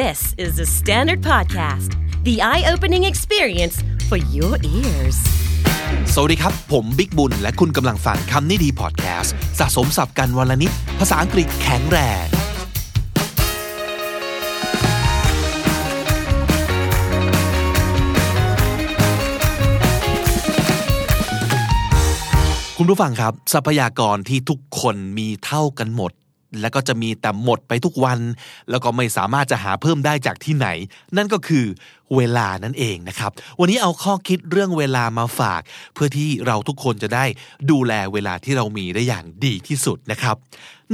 [0.00, 1.90] This is the Standard Podcast,
[2.24, 3.76] the eye opening experience
[4.08, 5.18] for your ears.
[6.14, 12.26] สวัสดีครับ ผมบิ๊กบุญ และคุณกำลังฟังคำนี้ดีพอดแคสต์สะสมสับกันวันละนิด ภาษาอังกฤษแข็งแรง
[22.76, 26.12] คุณผู้ฟังครับ ทรัพยากรที่ทุกคนมีเท่ากันหมด
[26.60, 28.18] แล้วก็จะมีแต่หมดไปทุกวัน
[28.70, 30.68] แล้วก็ไม่สามารถจะหาเพิ่มได้จากที่ไหน
[31.16, 31.66] นั่นก็คือ
[32.16, 35.60] เวลานั่นเองนะครับ วันนี้เอาข้อคิดเรื่องเวลามาฝาก
[35.94, 37.24] เพื่อที่เราทุกคนจะได้
[37.70, 40.36] ดูแลเวลาที่เรามีได้อย่างดีที่สุดนะครับ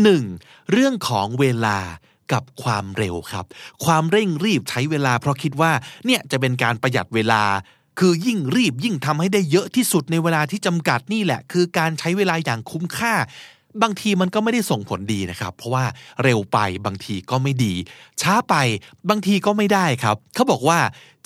[0.06, 0.70] 1.
[0.72, 1.78] เรื่องของเวลา
[2.32, 3.44] กับความเร็วครับ
[3.84, 5.72] ความเร่งรีบใช้เวลาเพราะคิดว่า
[6.06, 7.42] เนี่ยจะเป็นการประหยัดเวลา
[7.98, 13.14] คือยิ่งรีบยิ่งทำให้ได้เยอะที่สุดในเวลาที่จำกัดนี่แหละ คือการใช้เวลาอย่างคุ้มค่า
[13.82, 15.84] บางทีมันก็ไม่ได้ส่งผลดีนะครับ เพราะว่า
[16.22, 17.74] เร็วไปบางทีก็ไม่ดี
[18.22, 18.54] ช้าไป
[19.10, 20.80] บางทีก็ไม่ได้ครับ เขาบอกว่า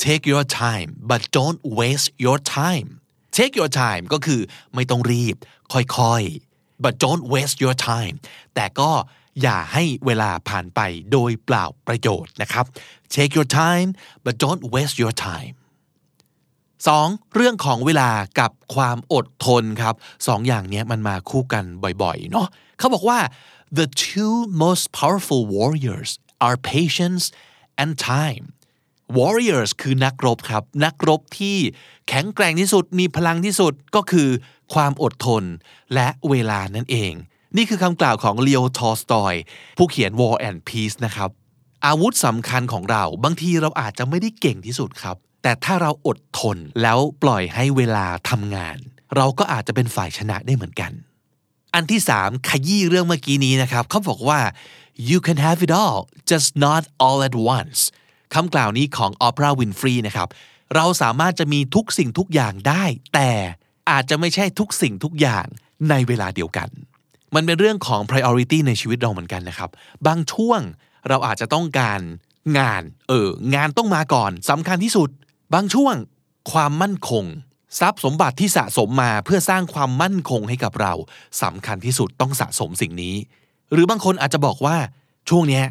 [0.05, 2.89] take your time but don't waste your time
[3.37, 4.41] take your time ก็คือ
[4.75, 5.37] ไม่ต้องรีบ
[5.73, 8.17] ค่อยๆ but don't waste your time
[8.55, 8.91] แต่ก็
[9.43, 10.81] อย่าให้เวลาผ่านไป
[11.13, 12.65] โดยเปล่าประโยชน์นะครับ
[13.15, 13.89] take your time
[14.25, 15.55] but don't waste your time
[16.87, 19.95] สองเรื่องของเวลากับความอดทนครับ
[20.27, 21.65] สองอย่างนี้มันมาคู่กัน
[22.03, 22.47] บ่อยๆเนาะ
[22.79, 23.19] เขาบอกว่า
[23.79, 26.11] the two most powerful warriors
[26.47, 27.25] are patience
[27.83, 28.45] and time
[29.19, 31.57] warriors คือนักรบครับ นักรบที่
[32.09, 34.29] แข็งแกร่งที่สุดมีพลังที่สุดก็คือ
[34.75, 35.45] ความอดทน
[35.95, 37.13] และเวลานั่นเอง
[37.57, 39.35] นี่คือคำกล่าวของ Leo Tolstoy
[39.79, 41.31] ผู้เขียน War and Peace นะครับ
[41.87, 48.77] อาวุธสำคัญของเราบางทีเราอาจจะไม่ได้เก่งที่สุดครับ แต่ถ้าเราอดทนแล้วปล่อยให้เวลาทำงาน
[49.17, 50.93] เราก็อาจจะเป็นฝ่ายชนะได้เหมือนกัน
[51.75, 54.41] อันที่สามขยี้เรื่องเมื่อกี้นี้นะครับเขาบอกว่า
[55.09, 57.79] you can have it all just not all at once
[58.35, 60.29] คำกล่าวนี้ของออปราวินฟรีนะครับ
[60.75, 63.31] เราสามารถจะมีทุกสิ่งทุกอย่างได้ แต่
[63.91, 65.47] อาจจะไม่ใช่ทุกสิ่งทุกอย่าง
[65.91, 66.69] ในเวลาเดียวกัน
[67.35, 69.71] มันเป็นเรื่องของ priority ในชีวิตเราเหมือนกันนะครับ
[70.07, 70.61] บางช่วง
[71.09, 72.01] เราอาจจะต้องการ
[72.59, 75.11] งาน เออ งานต้องมาก่อนสำคัญที่สุด
[75.55, 75.95] บางช่วง
[76.53, 77.25] ความมั่นคง
[77.81, 80.93] ทรัพย์สมบัติที่สะสมมาเพื่อสร้างความมั่นคงให้กับเรา
[81.43, 83.17] สำคัญที่สุดต้องสะสมสิ่งนี้
[83.73, 84.77] หรือบางคนอาจจะบอกว่า
[85.29, 85.63] ช่วงนี้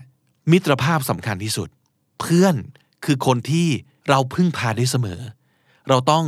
[0.51, 1.69] มิตรภาพสำคัญที่สุด
[2.19, 2.55] เพื่อน
[3.05, 3.67] คือคนที่
[4.09, 5.21] เราพึ่งพาได้เสมอ
[5.89, 6.25] เราต้อง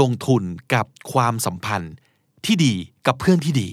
[0.00, 0.42] ลงทุน
[0.74, 1.94] กับความสัมพันธ์
[2.44, 2.74] ที่ดี
[3.06, 3.68] กับเพื่อนที่ดี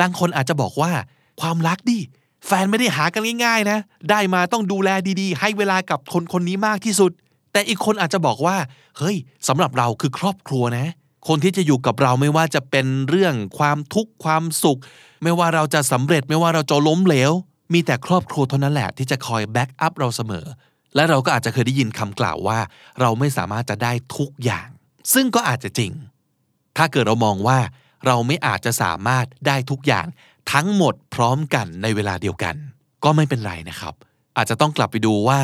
[0.00, 0.92] บางคนอาจจะบอกว่า
[1.40, 1.98] ความรักดิ
[2.46, 3.78] แฟนไม่ได้หากันง่ายๆนะ
[4.10, 4.88] ได้มาต้องดูแล
[5.20, 7.12] ดีๆ ให้เวลากับคนคนนี้มากที่สุด
[7.52, 8.56] แต่อีกคนอาจจะบอกว่า
[8.98, 9.16] เฮ้ย
[9.48, 10.86] สำหรับเราคือครอบครัวนะ
[11.28, 14.80] คนที่จะอยู่กับเราไม่ว่าจะเป็นเรื่องความทุกข์ความสุข
[15.22, 17.32] ไม่ว่าเราจะสำเร็จไม่ว่าเราจะล้มเหลว
[17.72, 20.46] มีแต่ครอบครัวเท่านั้นแหละ ที่จะคอย back up เราเสมอ
[20.94, 22.58] และเราก็อาจจะเคยได้ยินคำกล่าวว่า
[23.00, 24.68] เราไม่สามารถจะได้ทุกอย่าง
[25.14, 25.92] ซึ่งก็อาจจะจริง
[26.76, 27.58] ถ้าเกิดเรามองว่า
[28.06, 30.06] เราไม่อาจจะสามารถได้ทุกอย่าง
[30.52, 32.54] ทั้งหมดพร้อมกันในเวลาเดียวกัน
[33.04, 33.94] ก็ไม่เป็นไรนะครับ
[34.36, 35.40] อาจจะต้องกลับไปดูว่า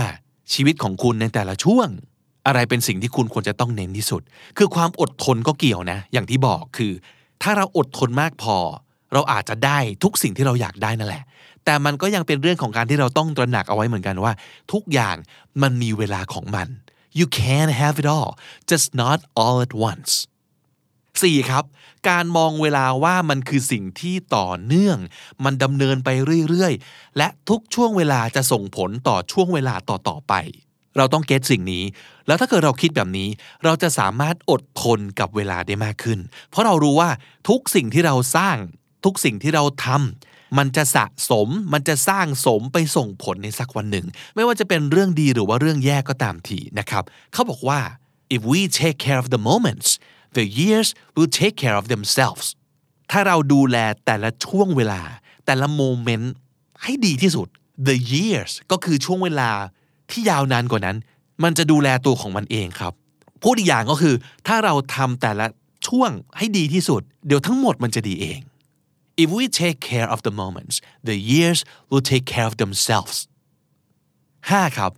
[0.53, 1.89] ชีวิตของคุณในแต่ละช่วง
[2.47, 4.23] อะไรเป็นสิ่งที่คุณควรจะต้องเน้นที่สุด
[4.59, 6.93] คือความอดทนก็เกี่ยวนะ อย่างที่บอกคือ
[7.43, 8.57] ถ้าเราอดทนมากพอ
[9.13, 11.25] เราอาจจะได้ทุกสิ่งที่เราอยากได้นั่นแหละ
[11.65, 14.33] แต่มันก็ยังเป็นเรื่องของการที่เราต้องตระหนักเอาไว้เหมือนกันว่า
[14.73, 15.17] ทุกอย่าง
[15.63, 16.69] มันมีเวลาของมัน
[17.19, 18.31] you can have it all
[18.71, 20.13] just not all at once
[21.27, 21.65] 4 ครับ
[22.09, 24.99] การมองเวลาว่ามันคือสิ่งที่ต่อเนื่อง
[25.45, 26.09] มันดำเนินไป
[26.49, 30.35] เรื่อยๆ และทุกช่วงเวลาจะส่งผลต่อช่วงเวลาต่อๆไป
[30.97, 31.85] เราต้องเก็ตสิ่งนี้
[32.27, 33.29] แล้วถ้าเกิดเราคิดแบบนี้
[33.65, 36.19] เราจะสามารถอดทนกับเวลาได้มากขึ้น
[36.51, 37.11] เพราะเรารู้ว่า
[37.49, 38.57] ทุกสิ่งที่เราสร้าง
[39.05, 47.81] ทุกสิ่งที่เราทำมันจะสะสม มันจะสร้างสมไปส่งผลในสักวันหนึ่ง ไม่ว่าจะเป็นเรื่องดีหรือว่าเรื่องแย่ก็ตามทีนะครับ เขาบอกว่า
[48.35, 49.89] if we take care of the moments
[50.37, 52.47] the years will take care of themselves
[53.11, 55.03] ถ้าเราดูแลแต่ละช่วงเวลา
[55.47, 56.33] แต่ละโมเมนต์
[56.83, 57.49] ให้ดีที่สุด
[57.89, 59.51] the years ก็คือช่วงเวลา
[60.11, 60.97] ที่ยาวนานกว่านั้น
[61.43, 62.93] มันจะดูแลตัวของมันเองครับ
[63.43, 64.15] พูดอีกอย่างก็คือ
[64.47, 65.47] ถ้าเราทำแต่ละ
[65.87, 68.41] ช่วงให้ดีที่สุด เดี๋ยวทั้งหมดมันจะดีเอง
[69.23, 70.77] if we take care of the moments
[71.09, 71.61] the years
[71.91, 73.17] will take care of themselves
[74.09, 74.93] 5ครับ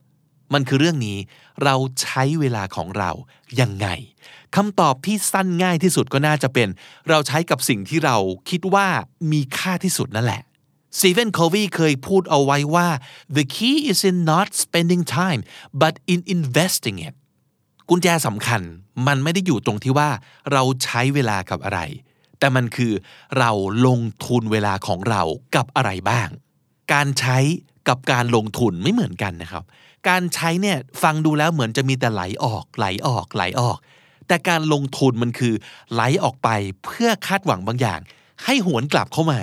[0.53, 1.19] มันคือเรื่องนี้
[1.65, 3.11] เราใช้เวลาของเรา
[3.61, 3.89] ยังไง
[4.57, 6.69] คำตอบที่สั้นง่ายที่สุดก็น่าจะเป็น
[7.09, 8.17] เราใช้กับสิ่งที่เรา
[8.51, 8.87] คิดว่า
[9.33, 10.43] มีค่าที่สุดนั่นแหละ
[10.99, 12.89] s t e เ h e n Covey เคยพูดเอาไว้ว่า
[13.37, 15.41] the key is in not spending time
[15.83, 17.15] but in investing it
[17.89, 18.63] กุญแจสำคัญ
[19.07, 20.11] มันไม่ได้อยู่ตรงที่ว่า
[20.53, 21.81] เราใช้เวลากับอะไร
[22.39, 22.93] แต่มันคือ
[23.39, 23.51] เรา
[23.87, 25.23] ลงทุนเวลาของเรา
[25.57, 26.29] กับอะไรบ้าง
[26.93, 27.39] การใช้
[27.89, 29.65] กับการลงทุนไม่เหมือนกันนะครับ
[30.09, 33.79] การใช้เนี่ยฟังดูแล้วเหมือนจะมีแต่ไหลออกไหลออกไหลออก
[34.27, 35.55] แต่การลงทุนมันคือ
[35.93, 36.49] ไหลออกไป
[36.85, 38.01] เพื่อคาดหวังบางอย่าง
[38.45, 39.41] ให้หวนกลับเข้ามา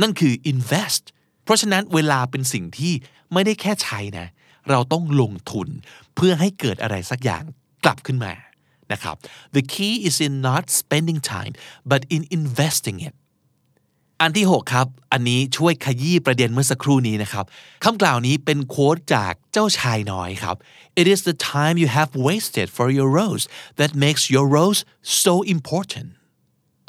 [0.00, 1.04] นั่นคือ invest
[1.44, 2.92] เพราะฉะนั้นเวลาเป็นสิ่งที่
[3.32, 4.26] ไม่ได้แค่ใช้นะ
[4.70, 5.68] เราต้องลงทุน
[6.14, 7.44] เพื่อให้เกิดอะไรสักอย่าง
[7.84, 8.32] กลับขึ้นมา
[8.92, 9.16] นะครับ
[9.56, 11.52] the key is in not spending time
[11.90, 13.14] but in investing it
[14.22, 17.44] อันที่ 6 ครับ อันนี้ช่วยขยี้ประเด็นเมื่อสักครู่นี้นะครับ
[17.84, 20.56] คำกล่าวนี้เป็นโค้ดจากเจ้าชายน้อยครับ
[21.00, 23.44] It is the time you have wasted for your rose
[23.80, 24.80] that makes your rose
[25.22, 26.08] so important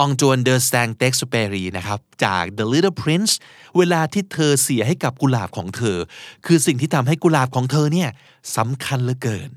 [0.01, 3.33] องจวนเดอร์แซงเต็กสเปรีนะครับจาก The Little Prince
[3.77, 5.97] เวลาที่เธอเสียให้กับกุหลาบของเธอ
[6.45, 8.09] คือสิ่งที่ทำให้กุหลาบของเธอเนี่ย
[8.57, 9.49] สำคัญเหลือเกิน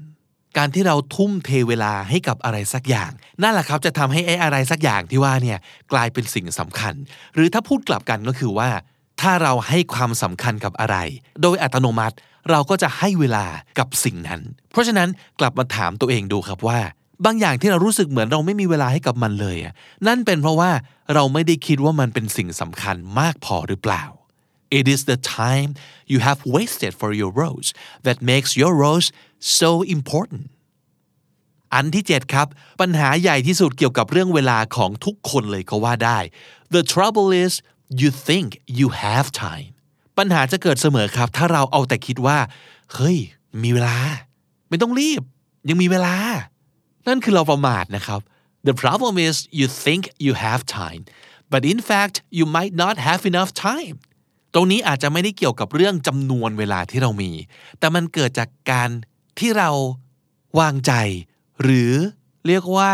[0.56, 3.10] การที่เราทุ่มเทเวลาให้กับอะไรสักอย่าง
[3.42, 5.58] นั่นแหละครับจะทำให้ไอ้อะไรสักอย่างที่ว่าเนี่ย
[5.92, 6.94] กลายเป็นสิ่งสำคัญ
[7.34, 8.70] หรือถ้าพูดกลับกันก็คือว่า
[9.20, 10.96] ถ้าเราให้ความสำคัญกับอะไร
[11.42, 12.16] โดยอัตโนมัติ
[12.50, 13.46] เราก็จะให้เวลา
[13.78, 14.40] กับสิ่งนั้น
[14.72, 15.08] เพราะฉะนั้น
[15.40, 16.80] กลับมาถามตัวเองดูครับว่า
[17.24, 19.56] บางอย่างที่เรารู้สึกเหมือนเราไม่มีเวลาให้กับมันเลย
[20.06, 20.70] นั่นเป็นเพราะว่า
[21.14, 24.02] เราไม่ได้คิดว่ามันเป็นสิ่งสำคัญมากพอหรือเปล่า
[24.78, 25.70] It is the time
[26.12, 27.68] you have wasted for your rose
[28.06, 29.08] that makes your rose
[29.58, 30.44] so important
[31.74, 32.46] อันที่7ครับ
[32.80, 36.18] ปัญหาใหญ่ที่สุดเกี่ยวกับเรื่องเวลาของทุกคนเลยก็ว่าได้
[36.74, 37.52] The trouble is
[38.00, 38.48] you think
[38.78, 39.70] you have time
[40.18, 42.38] ปัญหาจะเกิดเสมอครับ ถ้าเราเอาแต่คิดว่า
[42.94, 43.18] เฮ้ย
[43.62, 43.96] มีเวลา
[44.68, 45.22] ไม่ต้องรีบ
[45.68, 46.16] ยังมีเวลา
[47.08, 48.20] นั่นคือเราประมาทนะครับ
[48.68, 51.02] The problem is you think you have time
[51.52, 53.96] but in fact you might not have enough time
[54.54, 57.30] ตรงนี้อาจจะไม่ได้เกี่ยวกับเรื่องจำนวนเวลาที่เรามี
[57.78, 58.90] แต่มันเกิดจากการ
[59.38, 59.70] ที่เรา
[60.60, 60.92] วางใจ
[61.62, 61.92] หรือ
[62.46, 62.92] เรียกว่า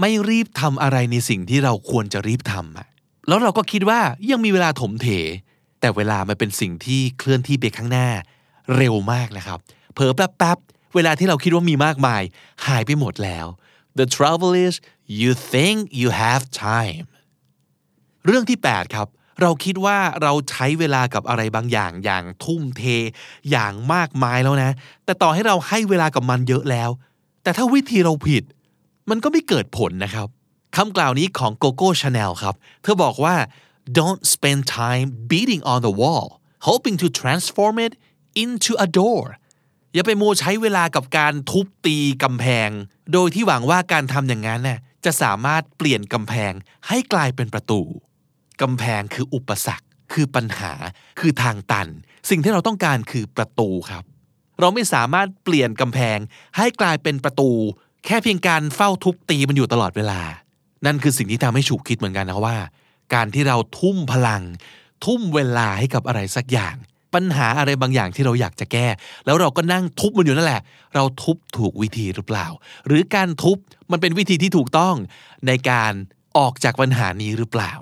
[0.00, 5.08] ไม่รีบทำอะไรในสิ่งที่เราควรจะรีบทำแล้วเราก็คิดว่ายังมีเวลาถมเถ
[5.80, 8.08] แต่เวลามันเป็นสิ่งที่เคลื่อนที่ไปข้างหน้า
[8.76, 9.58] เร็วมากนะครับ
[9.94, 12.22] เผลอแป๊บๆ เวลาที่เราคิดว่ามีมากมาย
[12.66, 13.46] หายไปหมดแล้ว
[13.98, 14.74] The trouble is
[15.20, 17.06] you think you have time
[18.26, 19.08] เรื่องที่ 8 ครับ
[19.40, 22.82] เราคิดว่าเราใช้เวลากับอะไรบางอย่างอย่างทุ่มเท
[23.50, 24.70] อย่างมากมายแล้วนะ
[25.04, 26.90] แต่ต่อให้เราให้เวลากับมันเยอะแล้ว
[27.42, 28.42] แต่ถ้าวิธีเราผิด
[29.10, 30.28] มันก็ไม่เกิดผลนะครับ
[30.76, 33.34] คำกล่าวนี้ของ Coco Chanel ครับ เธอบอกว่า
[33.98, 36.26] don't spend time beating on the wall
[36.68, 37.92] hoping to transform it
[38.42, 39.22] into a door
[39.94, 42.70] อย่าไปโมวใช้เวลากับการทุบตีกำแพง
[43.12, 46.52] โดยที่หวังว่าการทำอย่างนั้นน่ะจะสามารถเปลี่ยนกำแพง
[46.88, 47.80] ให้กลายเป็นประตู
[48.62, 50.72] กำแพงคืออุปสรรค คือปัญหา
[51.20, 51.88] คือทางตัน
[52.30, 54.04] สิ่งที่เราต้องการคือประตูครับ
[54.60, 56.18] เราไม่สามารถเปลี่ยนกำแพง
[56.56, 57.50] ให้กลายเป็นประตู
[58.06, 60.20] แค่เพียงการเฝ้าทุบตีมันอยู่ตลอดเวลา
[60.86, 62.56] นั่นคือสิ่งที่ทำให้ฉุกคิดเหมือนกันนะว่า
[63.14, 64.42] การที่เราทุ่มพลัง
[65.04, 66.76] ทุ่มเวลาให้กับอะไรสักอย่าง
[67.14, 68.86] ปัญหาอะไรบางอย่างที่เราอยากจะแก้
[69.24, 70.62] แล้วเราก็นั่งทุบมันอยู่นั่นแหละ
[70.94, 72.46] เราทุบถูกวิธีหรือเปล่า
[72.86, 73.56] หรือการทุบ
[73.90, 74.94] มันเป็นวิธีที่ถูกต้อง
[75.46, 75.92] ในการ
[76.38, 77.72] ออกจากปัญหานี้หรือเปล่า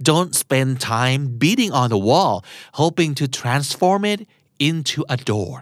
[0.00, 2.44] Don't spend time beating on the wall
[2.74, 4.20] hoping to transform it
[4.58, 5.56] into a door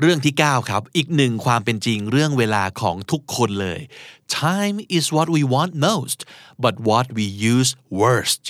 [0.00, 3.80] เรื่องที่ 9 ครับ อีกหนึ่งความเป็นจริงเรื่องเวลาของทุกคนเลย
[4.42, 6.18] time is what we want most
[6.64, 7.70] but what we use
[8.00, 8.42] worst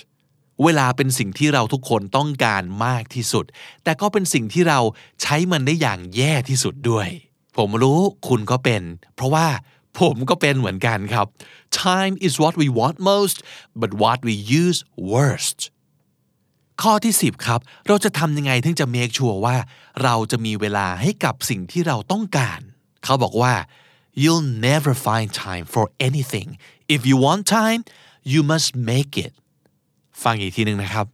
[0.64, 3.44] เวลาเป็นสิ่งที่เราทุกคนต้องการมากที่สุด
[3.84, 4.80] แต่ก็เป็นสิ่งที่เรา
[5.22, 7.08] ใช้มันได้อย่างแย่ที่สุดด้วย
[7.56, 8.82] ผมรู้คุณก็เป็น
[9.14, 9.46] เพราะว่า
[10.00, 11.26] ผมก็เป็นเหมือนกันครับ
[11.86, 13.36] time is what we want most
[13.80, 14.78] but what we use
[15.12, 15.58] worst
[16.82, 19.56] ข้อที่ 10 ครับ เราจะทำยังไงถึงจะ make sure ว่า
[20.02, 22.60] เราจะมีเวลาให้กับสิ่งที่เราต้องการ
[23.04, 23.54] เขาบอกว่า
[24.22, 26.48] you'll never find time for anything
[26.94, 27.80] if you want time
[28.32, 29.32] you must make it
[30.22, 31.06] ฟังอีกทีหนึ่งนะครับ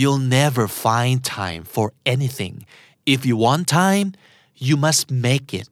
[0.00, 2.54] you'll never find time for anything
[3.14, 4.08] if you want time
[4.66, 5.66] you must make it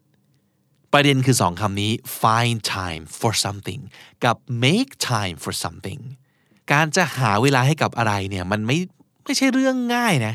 [0.93, 3.83] ประเด็นคือสองคำนี้ find time for something
[4.25, 6.01] กับ make time for something
[6.73, 8.79] การจะหาเวลาให้กับอะไรเนี่ยมันไม่
[9.25, 10.35] ไม่ใช่เรื่องง่ายนะ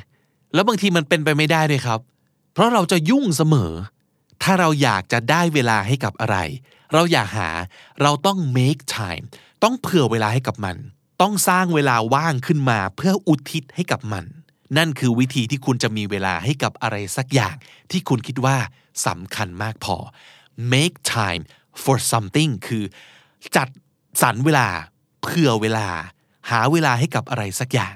[0.54, 2.00] แล้วบางทีมันเป็นไปไม่ได้ด้วยครับ
[2.54, 3.72] เพราะเราจะยุ่งเสมอ
[4.44, 6.38] ถ้าเราอยากจะได้เวลาให้กับอะไร
[6.94, 7.50] เราอยากหา
[8.02, 9.26] เราต้อง make time
[9.64, 10.78] ต้องเผื่อเวลาให้กับมัน
[11.22, 14.26] ต้องสร้างเวลาว่างขึ้นมาเพื่ออุทิศให้กับมัน
[14.78, 17.56] นั่นคือวิธีที่คุณจะมีเวลาให้กับอะไรสักอย่าง
[17.92, 18.58] ที่คุณคิดว่า
[19.08, 19.98] สำคัญมากพอ
[20.74, 21.44] make time
[21.84, 22.84] for something คือ
[23.56, 23.68] จัด
[24.22, 24.68] สรรเวลา
[25.22, 25.88] เผื่อเวลา
[26.50, 27.96] หาเวลาให้กับอะไรสักอย่าง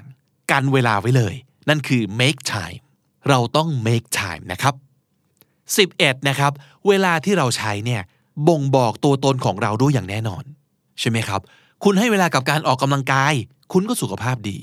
[0.50, 1.34] กันเวลาไว้เลย
[1.68, 2.78] นั่นคือ make time
[3.28, 4.74] เราต้อง make time นะครับ
[5.56, 6.52] 11นะครับ
[6.88, 8.02] เวลาที่เราใช้เนี่ย
[8.48, 10.44] บ่งบอกตัวตนของเราด้วยอย่างแน่นอน
[11.00, 11.40] ใช่ไหมครับ
[11.84, 13.34] คุณให้เวลากับการออกกำลังกาย
[13.72, 14.58] คุณก็สุขภาพดี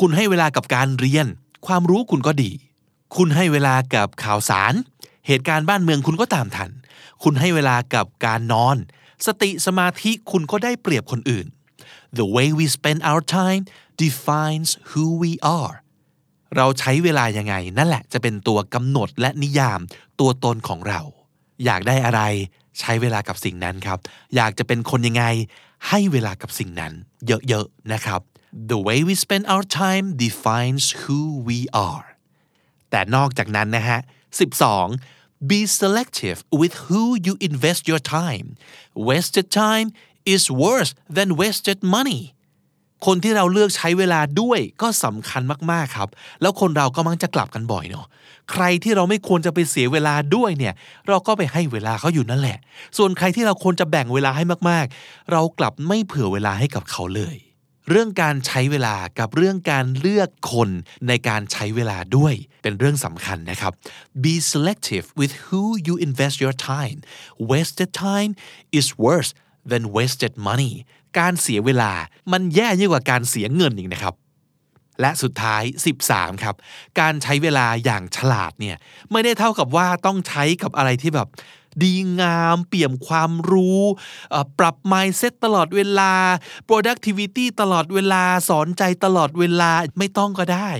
[0.00, 1.26] คุณให้เวลากับการเรียน
[1.66, 2.50] ความรู้คุณก็ดี
[3.16, 4.74] คุณให้เวลากับข่าวสาร
[5.26, 6.70] เหตุการณ์บ้านเมืองคุณก็ตามทัน
[7.22, 8.76] คุณให้เวลากับการนอน
[9.26, 11.46] สติสมาธิคุณก็ได้เปรียบคนอื่น
[12.18, 13.62] The way we spend our time
[14.04, 15.74] defines who we are
[16.56, 19.80] เราใช้เวลายังไง นั่นแหละจะเป็นตัวกำหนดและนิยาม
[20.20, 21.00] ตัวตนของเรา
[21.64, 22.22] อยากได้อะไร
[22.80, 23.98] ใช้เวลากับสิ่งนั้นครับ
[24.36, 25.24] อยากจะเป็นคนยังไง
[25.88, 26.92] ให้เวลากับสิ่งนั้น
[27.26, 28.20] เยอะๆนะครับ
[28.70, 31.58] The way we spend our time defines who we
[31.90, 32.06] are
[32.90, 34.00] แต่นอกจากนั้นนะฮะ
[34.64, 35.15] 12
[35.50, 38.56] be selective with who you invest your time
[38.94, 39.88] wasted time
[40.34, 42.22] is worse than wasted money
[43.06, 46.08] คนที่เราเลือกใช้เวลาด้วยก็สำคัญมากๆครับ
[46.40, 48.06] แล้วคนเราก็มักจะกลับกันบ่อยเนาะ
[48.52, 50.74] ใครที่เราไม่ควรจะไปเสียเวลาด้วยเนี่ย
[51.08, 52.58] เราก็ไปให้เวลาเขาอยู่นั่นแหละ
[52.98, 57.36] ส่วนใครที่เราควรจะแบ่งเวลาให้มากๆ เรากลับไม่เผื่อเวลาให้กับเขาเลย
[57.90, 60.70] เรื่องการใช้เวลากับเรื่องการเลือกคน
[61.08, 63.72] ในการใช้เวลาด้วยเป็นเรื่องสำคัญนะครับ
[64.24, 66.98] be selective with who you invest your time
[67.50, 68.32] wasted time
[68.78, 69.30] is worse
[69.70, 70.72] than wasted money
[71.18, 71.92] การเสียเวลา
[72.32, 74.14] มันแย่ยิ่งกว่าการเสียเงินอีกนะครับ
[75.00, 75.62] และสุดท้าย
[76.02, 76.54] 13 ครับ
[77.00, 78.76] การใช้เวลาอย่างฉลาดเนี่ย
[79.12, 81.28] ไม่ได้เท่ากับว่าต้องใช้กับอะไรที่แบบ
[81.82, 83.82] ดีงาม เปี่ยมความรู้
[84.58, 86.12] ปรับ mindset ตลอดเวลา
[86.68, 90.70] productivity ตลอดเวลา สอนใจตลอดเวลา ไม่ต้องก็ได้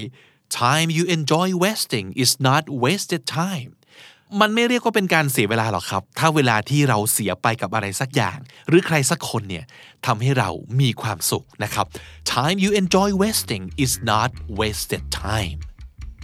[0.62, 3.70] time you enjoy wasting is not wasted time
[4.40, 8.38] มันไม่เรียกว่าเป็นการเสียเวลาหรอกครับ ถ้าเวลาที่เราเสียไปกับอะไรสักอย่าง
[8.68, 9.64] หรือใครสักคนเนี่ย
[10.06, 10.50] ทำให้เรา
[10.80, 11.86] มีความสุขนะครับ
[12.36, 15.58] time you enjoy wasting is not wasted time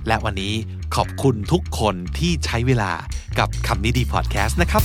[0.07, 0.55] และวันนี้
[0.95, 2.93] ขอบคุณทุกคนที่ใช้เวลา
[3.39, 4.83] กับคำนี้ดีพอดแคสต์นะครับ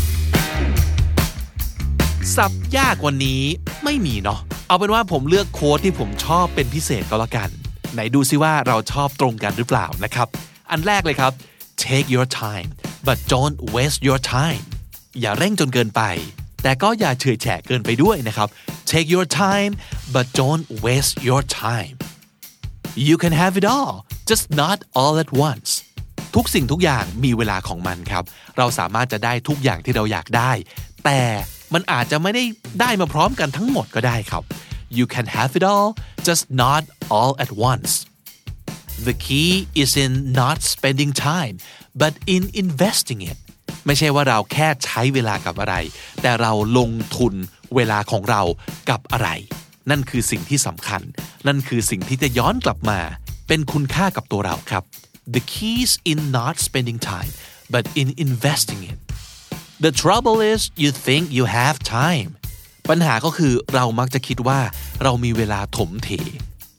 [2.36, 3.41] สับยากวันนี้
[3.83, 7.50] ไม่มีเนาะเอาเป็นว่าผมเลือกโค้ดที่ผมชอบเป็นพิเศษก็แล้วกัน
[7.93, 10.27] ไหนดูซิว่าเราชอบตรงกันหรือเปล่านะครับ
[10.71, 11.31] อันแรกเลยครับ
[11.83, 12.69] take your time
[13.07, 14.63] but don't waste your time
[15.19, 16.01] อย่าเร่งจนเกินไป
[16.63, 18.47] แต่ก็อย่าเฉื่อยแฉะเกินไปด้วยนะครับ
[18.91, 19.71] take your time
[20.13, 21.95] but don't waste your time
[23.07, 23.93] you can have it all
[24.29, 25.69] just not all at once
[26.36, 28.24] ทุกสิ่งทุกอย่างมีเวลาของมันครับ
[28.57, 30.51] เราสามารถจะได้ทุกอย่างที่เราอยากได้
[31.05, 31.22] แต่
[31.74, 32.43] มันอาจจะไม่ได้
[32.81, 34.43] ได้มาพร้อมกันทั้งหมดก็ได้ครับ
[34.98, 35.89] you can have it all
[36.27, 36.84] just not
[37.15, 37.91] all at once
[39.07, 41.55] the key is in not spending time
[42.01, 43.38] but in investing it
[43.86, 45.75] ไม่ใช่ว่าเราแค่ใช้เวลากับอะไร
[46.22, 47.34] แต่เราลงทุน
[47.75, 48.41] เวลาของเรา
[48.89, 49.29] กับอะไร
[49.89, 51.01] นั่นคือสิ่งที่สำคัญ
[51.48, 53.00] นั่นคือสิ่งที่จะย้อนกลับมา
[53.48, 54.84] เป็นคุณค่ากับตัวเราครับ
[55.36, 57.32] the keys in not spending time
[57.74, 58.98] but in investing it
[59.86, 62.30] the trouble is you think you have time
[62.89, 64.60] ปัญหาก็คือเรามักจะคิดว่า
[65.04, 66.10] เรามีเวลาถมเท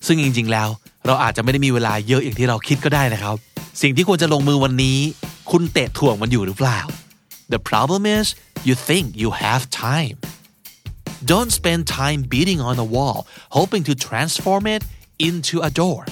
[0.07, 0.69] ซึ่งจริง ๆ แล้ว
[1.07, 3.37] เราอาจจะไม่ได้มีเวลาเยอะอย่างที่เราคิดก็ได้นะครับ
[3.83, 4.99] สิ่งที่ควรจะลงมือวันนี้
[5.51, 6.81] คุณเตะถ่วงมันอยู่หรือเปล่า
[7.55, 8.27] The problem is
[8.69, 10.17] you think you have time
[11.33, 13.19] Don't spend time beating on a wall
[13.59, 14.83] hoping to transform it
[15.29, 16.03] into a door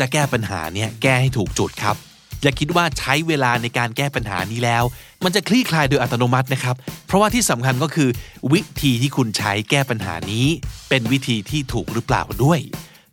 [0.00, 1.96] จะแก้ปัญหาเนี่ยแก้ให้ถูกจุดครับ
[2.42, 4.84] อย่าคิดว่าใช้เวลาในการแก้ปัญหานี้แล้ว
[5.24, 6.76] มันจะคลี่คลายโดยอัตโนมัตินะครับ
[7.06, 8.08] เพราะว่าที่สำคัญก็คือ
[8.52, 10.46] วิธีที่คุณใช้แก้ปัญหานี้
[10.88, 12.60] เป็นวิธีที่ถูกหรือเปล่าด้วย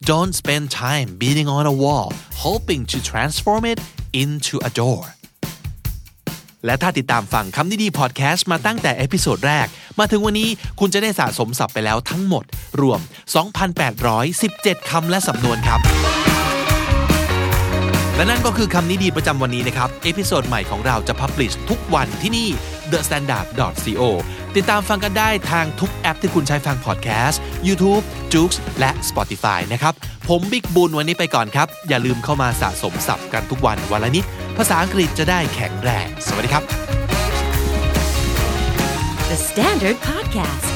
[0.10, 2.08] Don't spend time beating on a wall
[2.46, 3.79] hoping to transform it
[4.24, 5.03] into a door
[6.65, 9.67] และถ้าติดตามฟังคำนี้ดีพอดแคสต์มาตั้งแต่ episode แรก
[10.00, 12.44] มาถึงวันนี้คุณจะได้สะสมศัพท์ไปแล้วทั้งหมด
[12.82, 13.00] รวม
[14.15, 15.82] 2,817 คำและสำนวนครับ
[18.17, 22.47] และนั่นก็คือคำนี้ดีประจำวันนี้นะครับ episode ใหม่ของเราจะ publish ทุกวันที่นี่
[22.91, 23.48] The Standard
[23.86, 24.01] Co
[24.55, 29.93] ติดตามฟังกันได้ทางทุกแอปที่คุณใช้ฟังพอดแคสต์ YouTube, j o o x และ Spotify นะครับ
[30.29, 34.25] ผมบิ๊กบุญวันนี้ไปก่อนครับ อย่าลืมเข้ามาสะสมศัพท์กันทุกวันวันละนิด
[34.57, 36.63] ภาษาอังกฤษจะได้แข็งแรง สวัสดีครับ
[39.29, 40.71] The Standard Podcast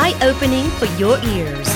[0.00, 1.70] Eye Opening for Your Ears